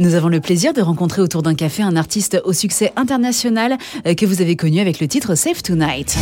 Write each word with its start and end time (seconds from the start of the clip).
Nous 0.00 0.14
avons 0.14 0.28
le 0.28 0.40
plaisir 0.40 0.72
de 0.72 0.80
rencontrer 0.80 1.20
autour 1.20 1.42
d'un 1.42 1.54
café 1.54 1.82
un 1.82 1.94
artiste 1.94 2.40
au 2.46 2.54
succès 2.54 2.90
international 2.96 3.76
euh, 4.06 4.14
que 4.14 4.24
vous 4.24 4.40
avez 4.40 4.56
connu 4.56 4.80
avec 4.80 4.98
le 4.98 5.06
titre 5.06 5.34
Save 5.34 5.60
Tonight. 5.60 6.16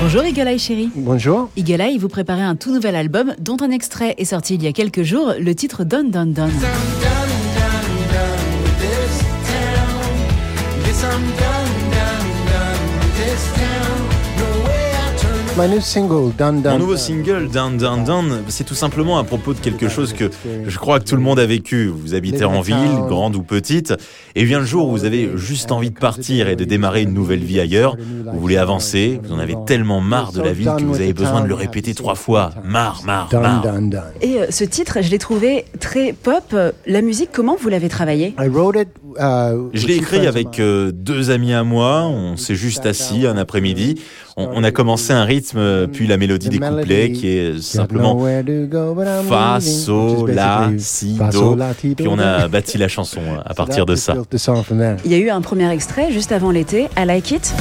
Bonjour 0.00 0.24
Igalai 0.24 0.58
chéri. 0.58 0.90
Bonjour. 0.94 1.50
Vous 1.98 2.08
préparez 2.08 2.42
un 2.42 2.54
tout 2.54 2.72
nouvel 2.72 2.94
album 2.94 3.34
dont 3.40 3.56
un 3.60 3.72
extrait 3.72 4.14
est 4.16 4.26
sorti 4.26 4.54
il 4.54 4.62
y 4.62 4.68
a 4.68 4.72
quelques 4.72 5.02
jours, 5.02 5.34
le 5.40 5.54
titre 5.56 5.82
Don 5.82 6.04
Don 6.04 6.26
Don. 6.26 6.50
Mon 15.58 16.78
nouveau 16.78 16.96
single, 16.96 17.48
Down 17.48 17.76
Down 17.78 18.04
Down, 18.04 18.42
c'est 18.46 18.62
tout 18.62 18.76
simplement 18.76 19.18
à 19.18 19.24
propos 19.24 19.54
de 19.54 19.58
quelque 19.58 19.88
chose 19.88 20.12
que 20.12 20.30
je 20.64 20.78
crois 20.78 21.00
que 21.00 21.04
tout 21.04 21.16
le 21.16 21.22
monde 21.22 21.40
a 21.40 21.46
vécu. 21.46 21.88
Vous 21.88 22.14
habitez 22.14 22.44
en 22.44 22.60
ville, 22.60 22.76
grande 23.08 23.34
ou 23.34 23.42
petite, 23.42 23.92
et 24.36 24.44
vient 24.44 24.60
le 24.60 24.64
jour 24.64 24.86
où 24.86 24.92
vous 24.92 25.04
avez 25.04 25.36
juste 25.36 25.72
envie 25.72 25.90
de 25.90 25.98
partir 25.98 26.48
et 26.48 26.54
de 26.54 26.64
démarrer 26.64 27.02
une 27.02 27.12
nouvelle 27.12 27.42
vie 27.42 27.58
ailleurs. 27.58 27.96
Vous 28.32 28.38
voulez 28.38 28.56
avancer, 28.56 29.20
vous 29.24 29.32
en 29.32 29.40
avez 29.40 29.56
tellement 29.66 30.00
marre 30.00 30.30
de 30.30 30.42
la 30.42 30.52
ville 30.52 30.70
que 30.78 30.84
vous 30.84 30.94
avez 30.94 31.12
besoin 31.12 31.40
de 31.40 31.48
le 31.48 31.54
répéter 31.54 31.92
trois 31.92 32.14
fois. 32.14 32.50
Marre, 32.62 33.02
marre, 33.04 33.28
marre. 33.32 33.64
Et 34.20 34.38
euh, 34.38 34.46
ce 34.50 34.62
titre, 34.62 34.98
je 35.02 35.10
l'ai 35.10 35.18
trouvé 35.18 35.64
très 35.80 36.12
pop. 36.12 36.54
La 36.86 37.02
musique, 37.02 37.30
comment 37.32 37.56
vous 37.60 37.68
l'avez 37.68 37.88
travaillé? 37.88 38.36
Uh, 38.38 39.70
Je 39.72 39.86
l'ai 39.88 39.96
écrit 39.96 40.26
avec 40.28 40.60
euh, 40.60 40.92
deux 40.92 41.30
amis 41.30 41.52
à 41.52 41.64
moi. 41.64 42.04
On 42.04 42.36
s'est 42.36 42.54
juste 42.54 42.86
assis 42.86 43.26
un 43.26 43.36
après-midi. 43.36 43.96
On, 44.40 44.62
a 44.62 44.70
commencé 44.70 45.12
un 45.12 45.24
rythme, 45.24 45.47
puis 45.92 46.06
la 46.06 46.16
mélodie 46.16 46.48
des 46.48 46.58
couplets 46.58 47.12
qui 47.12 47.28
est 47.28 47.62
simplement 47.62 48.18
Fa, 49.28 49.60
Sol, 49.60 50.30
La, 50.30 50.70
Si, 50.78 51.18
Do. 51.32 51.56
Puis 51.96 52.08
on 52.08 52.18
a 52.18 52.48
bâti 52.48 52.78
la 52.78 52.88
chanson 52.88 53.20
à 53.44 53.54
partir 53.54 53.86
de 53.86 53.94
ça. 53.94 54.14
Il 55.04 55.12
y 55.12 55.14
a 55.14 55.18
eu 55.18 55.30
un 55.30 55.40
premier 55.40 55.70
extrait 55.70 56.12
juste 56.12 56.32
avant 56.32 56.50
l'été, 56.50 56.88
I 56.96 57.04
Like 57.04 57.30
It. 57.30 57.54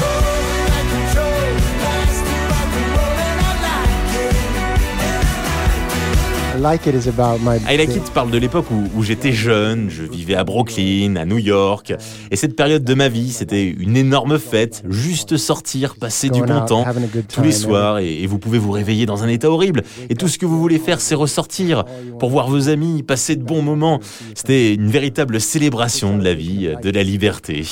I 7.69 7.77
Like 7.77 7.95
It 7.95 8.11
parle 8.11 8.31
de 8.31 8.37
l'époque 8.37 8.65
où, 8.71 9.03
j'étais 9.03 9.31
jeune, 9.31 9.89
je 9.89 10.03
vivais 10.03 10.35
à 10.35 10.43
Brooklyn, 10.43 11.15
à 11.15 11.25
New 11.25 11.37
York. 11.37 11.93
Et 12.31 12.35
cette 12.35 12.55
période 12.55 12.83
de 12.83 12.93
ma 12.93 13.09
vie, 13.09 13.31
c'était 13.31 13.67
une 13.67 13.95
énorme 13.95 14.39
fête, 14.39 14.83
juste 14.89 15.37
sortir, 15.37 15.95
passer 15.95 16.29
du 16.29 16.41
bon 16.41 16.65
temps 16.65 16.85
tous 17.33 17.41
les 17.41 17.51
soirs. 17.51 17.99
Et, 17.99 18.23
et 18.23 18.27
vous 18.27 18.39
pouvez 18.39 18.57
vous 18.57 18.71
réveiller 18.71 19.05
dans 19.05 19.23
un 19.23 19.27
état 19.27 19.49
horrible. 19.49 19.83
Et 20.09 20.15
tout 20.15 20.27
ce 20.27 20.37
que 20.37 20.45
vous 20.45 20.59
voulez 20.59 20.79
faire, 20.79 20.99
c'est 20.99 21.15
ressortir 21.15 21.85
pour 22.19 22.29
voir 22.29 22.47
vos 22.47 22.69
amis, 22.69 23.03
passer 23.03 23.35
de 23.35 23.43
bons 23.43 23.61
moments. 23.61 23.99
C'était 24.35 24.73
une 24.73 24.89
véritable 24.89 25.39
célébration 25.39 26.17
de 26.17 26.23
la 26.23 26.33
vie, 26.33 26.69
de 26.81 26.89
la 26.89 27.03
liberté. 27.03 27.63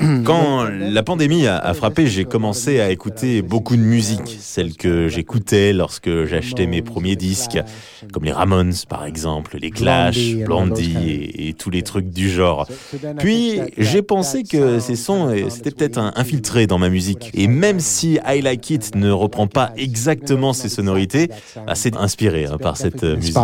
Quand 0.24 0.66
la 0.68 1.02
pandémie 1.02 1.46
a, 1.46 1.74
frappé, 1.74 2.06
j'ai 2.06 2.24
commencé 2.24 2.80
à 2.80 2.90
écouter 2.90 3.42
beaucoup 3.42 3.76
de 3.76 3.82
musique, 3.82 4.36
celle 4.40 4.74
que 4.74 5.08
j'écoutais 5.08 5.72
lorsque 5.72 6.24
j'achetais 6.24 6.66
mes 6.66 6.82
premiers 6.82 7.16
disques, 7.16 7.58
comme 8.12 8.24
les 8.24 8.32
Ramones 8.32 8.72
par 8.88 9.04
exemple, 9.04 9.58
les 9.60 9.70
Clash, 9.70 10.36
Blondie 10.36 11.32
et, 11.34 11.54
tous 11.54 11.70
les 11.70 11.82
trucs 11.82 12.10
du 12.10 12.30
genre. 12.30 12.66
Puis 13.18 13.60
j'ai 13.76 14.02
pensé 14.02 14.44
que 14.44 14.78
ces 14.78 14.96
sons 14.96 15.34
c'était 15.50 15.70
peut-être 15.70 16.12
infiltrés 16.16 16.66
dans 16.66 16.78
ma 16.78 16.88
musique. 16.88 17.30
Et 17.34 17.46
même 17.48 17.80
si 17.80 18.18
I 18.26 18.40
Like 18.40 18.70
It 18.70 18.94
ne 18.94 19.10
reprend 19.10 19.46
pas 19.46 19.72
exactement 19.76 20.52
ces 20.52 20.68
sonorités, 20.68 21.28
bah, 21.66 21.74
c'est 21.74 21.96
inspiré 21.96 22.46
hein, 22.46 22.56
par 22.58 22.76
cette 22.76 23.02
musique. 23.02 23.36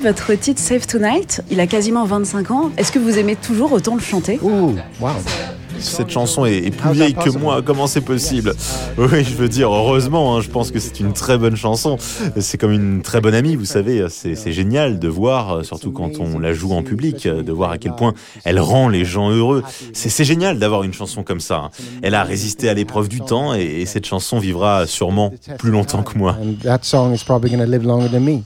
Votre 0.00 0.34
titre 0.34 0.60
Save 0.60 0.86
Tonight, 0.86 1.42
il 1.50 1.60
a 1.60 1.66
quasiment 1.66 2.04
25 2.04 2.50
ans. 2.50 2.70
Est-ce 2.76 2.92
que 2.92 2.98
vous 2.98 3.18
aimez 3.18 3.36
toujours 3.36 3.72
autant 3.72 3.94
le 3.94 4.00
chanter? 4.00 4.38
Wow. 4.42 5.21
Awesome. 5.24 5.61
Cette 5.82 6.10
chanson 6.10 6.44
est, 6.44 6.70
plus 6.70 6.88
ah, 6.88 6.92
vieille 6.92 7.14
que 7.14 7.30
moi. 7.30 7.62
Comment 7.62 7.86
c'est 7.86 8.00
possible 8.00 8.54
Oui, 8.98 9.24
je 9.24 9.34
veux 9.34 9.48
dire, 9.48 9.72
heureusement, 9.72 10.36
hein, 10.36 10.40
je 10.40 10.48
pense 10.48 10.70
que 10.70 10.78
c'est 10.78 11.00
une 11.00 11.12
très 11.12 11.38
bonne 11.38 11.56
chanson. 11.56 11.96
C'est 12.38 12.58
comme 12.58 12.72
une 12.72 13.02
très 13.02 13.20
bonne 13.20 13.34
amie, 13.34 13.56
vous 13.56 13.64
savez. 13.64 14.06
C'est 14.08 14.52
génial 14.52 14.98
de 14.98 15.08
voir, 15.08 15.64
surtout 15.64 15.92
quand 15.92 16.20
on 16.20 16.38
la 16.38 16.52
joue 16.52 16.72
en 16.72 16.82
public, 16.82 17.26
de 17.26 17.52
voir 17.52 17.70
à 17.70 17.78
quel 17.78 17.94
point 17.94 18.14
elle 18.44 18.60
rend 18.60 18.88
les 18.88 19.04
gens 19.04 19.30
heureux. 19.30 19.62
C'est 19.92 20.24
génial 20.24 20.58
d'avoir 20.58 20.82
une 20.82 20.92
chanson 20.92 21.22
comme 21.22 21.40
ça. 21.40 21.70
Elle 22.02 22.14
a 22.14 22.24
résisté 22.24 22.68
à 22.68 22.74
l'épreuve 22.74 23.08
du 23.08 23.20
temps 23.20 23.54
et, 23.54 23.82
cette 23.92 24.06
chanson 24.06 24.38
vivra 24.38 24.86
sûrement 24.86 25.32
plus 25.58 25.70
longtemps 25.70 26.02
que 26.02 26.16
moi. 26.16 26.36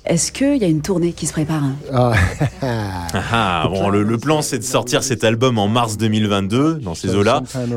Est-ce 0.04 0.32
qu'il 0.32 0.56
y 0.56 0.64
a 0.64 0.66
une 0.66 0.80
tournée 0.80 1.12
qui 1.12 1.26
se 1.26 1.32
prépare 1.32 1.62
ah. 1.92 2.14
Ah, 2.62 3.06
ah, 3.32 3.68
bon, 3.68 3.88
le, 3.88 4.02
le 4.02 4.18
plan, 4.18 4.42
c'est 4.42 4.58
de 4.58 4.64
sortir 4.64 5.02
cet 5.02 5.24
album 5.24 5.58
en 5.58 5.68
mars 5.68 5.96
2022 5.98 6.74
dans 6.74 6.94
ces 6.94 7.14
eaux 7.14 7.22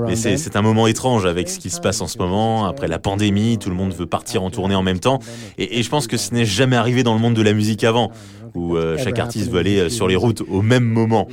mais 0.08 0.16
c'est 0.16 0.56
un 0.56 0.62
moment 0.62 0.88
étrange 0.88 1.26
avec 1.26 1.50
ce 1.50 1.60
qui 1.60 1.70
se 1.70 1.80
passe 1.80 2.02
en 2.02 2.08
ce 2.08 2.18
moment. 2.18 2.66
Après 2.66 2.88
la 2.88 3.00
pandémie, 3.00 3.58
tout 3.58 3.70
le 3.70 3.76
monde 3.76 3.94
veut 3.94 4.06
partir 4.06 4.44
en 4.44 4.50
tournée 4.50 4.76
en 4.76 4.84
même 4.84 5.00
temps. 5.00 5.20
Et, 5.58 5.82
je 5.84 5.90
pense 5.90 6.08
que 6.08 6.18
ce 6.18 6.34
n'est 6.34 6.46
jamais 6.46 6.76
arrivé 6.76 7.04
dans 7.04 7.14
le 7.14 7.20
monde 7.20 7.34
de 7.34 7.42
la 7.42 7.54
musique 7.54 7.84
avant 7.84 8.12
où 8.56 8.76
euh, 8.76 8.98
chaque 8.98 9.20
artiste 9.20 9.52
veut 9.52 9.60
aller 9.60 9.78
euh, 9.78 9.90
sur 9.90 10.08
les 10.08 10.16
routes 10.16 10.42
au 10.50 10.62
même 10.62 10.84
moment. 10.84 11.28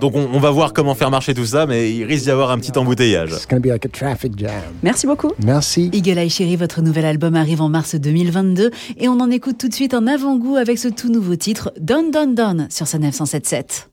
Donc 0.00 0.14
on, 0.16 0.38
va 0.38 0.50
voir 0.50 0.72
comment 0.72 0.94
faire 0.94 1.10
marcher 1.10 1.34
tout 1.34 1.44
ça, 1.44 1.66
mais 1.66 1.92
il 1.92 2.04
risque 2.04 2.24
d'y 2.24 2.30
avoir 2.30 2.50
un 2.50 2.58
petit 2.58 2.76
embouteillage. 2.78 3.30
Merci 4.82 5.06
beaucoup. 5.06 5.32
Merci. 5.44 5.90
Eagle 5.92 6.28
Chérie, 6.30 6.56
votre 6.56 6.82
nouvel 6.82 7.04
album 7.04 7.36
arrive 7.36 7.60
en 7.60 7.68
mars 7.68 7.94
2022 7.94 8.70
et 8.98 9.08
on 9.08 9.20
en 9.20 9.30
écoute 9.30 9.58
tout 9.58 9.68
de 9.68 9.74
suite 9.74 9.94
un 9.94 10.06
avant-goût 10.06 10.56
avec 10.56 10.78
ce 10.78 10.88
tout 10.88 11.10
nouveau 11.10 11.36
titre 11.36 11.72
Don 11.78 12.10
Don 12.10 12.32
Don 12.32 12.66
sur 12.70 12.86
sa 12.86 12.98
9177. 12.98 13.91